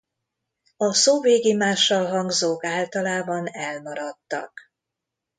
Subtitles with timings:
[0.77, 4.59] A szóvégi mássalhangzók általában elmaradtak.